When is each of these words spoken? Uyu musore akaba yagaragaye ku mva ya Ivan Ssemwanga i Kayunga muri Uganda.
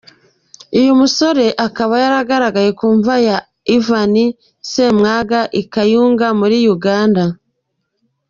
Uyu 0.79 0.91
musore 0.99 1.45
akaba 1.65 1.93
yagaragaye 2.03 2.69
ku 2.79 2.87
mva 2.97 3.15
ya 3.27 3.37
Ivan 3.77 4.13
Ssemwanga 4.31 5.39
i 5.61 5.63
Kayunga 5.73 6.27
muri 6.39 6.57
Uganda. 6.75 7.23